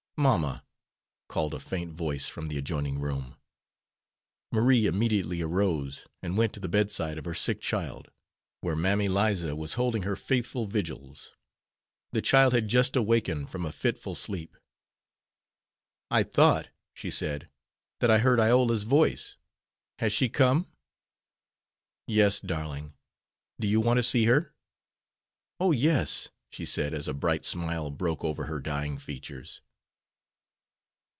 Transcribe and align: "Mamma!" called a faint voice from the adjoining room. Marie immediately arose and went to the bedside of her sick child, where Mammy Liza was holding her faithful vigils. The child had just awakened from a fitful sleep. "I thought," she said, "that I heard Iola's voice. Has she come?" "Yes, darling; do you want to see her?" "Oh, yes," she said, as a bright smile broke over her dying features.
"Mamma!" 0.17 0.63
called 1.27 1.55
a 1.55 1.59
faint 1.59 1.95
voice 1.95 2.27
from 2.27 2.47
the 2.47 2.55
adjoining 2.59 2.99
room. 2.99 3.37
Marie 4.51 4.85
immediately 4.85 5.41
arose 5.41 6.05
and 6.21 6.37
went 6.37 6.53
to 6.53 6.59
the 6.59 6.69
bedside 6.69 7.17
of 7.17 7.25
her 7.25 7.33
sick 7.33 7.59
child, 7.59 8.11
where 8.59 8.75
Mammy 8.75 9.07
Liza 9.07 9.55
was 9.55 9.73
holding 9.73 10.03
her 10.03 10.15
faithful 10.15 10.67
vigils. 10.67 11.31
The 12.11 12.21
child 12.21 12.53
had 12.53 12.67
just 12.67 12.95
awakened 12.95 13.49
from 13.49 13.65
a 13.65 13.71
fitful 13.71 14.13
sleep. 14.13 14.55
"I 16.11 16.21
thought," 16.21 16.69
she 16.93 17.09
said, 17.09 17.49
"that 17.99 18.11
I 18.11 18.19
heard 18.19 18.39
Iola's 18.39 18.83
voice. 18.83 19.37
Has 19.97 20.13
she 20.13 20.29
come?" 20.29 20.67
"Yes, 22.05 22.39
darling; 22.39 22.93
do 23.59 23.67
you 23.67 23.81
want 23.81 23.97
to 23.97 24.03
see 24.03 24.25
her?" 24.25 24.53
"Oh, 25.59 25.71
yes," 25.71 26.29
she 26.51 26.63
said, 26.67 26.93
as 26.93 27.07
a 27.07 27.13
bright 27.15 27.43
smile 27.43 27.89
broke 27.89 28.23
over 28.23 28.45
her 28.45 28.59
dying 28.59 28.99
features. 28.99 29.61